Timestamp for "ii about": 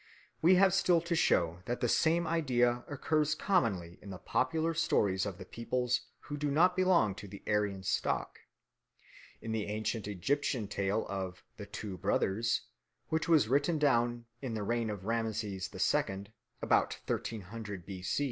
15.71-16.97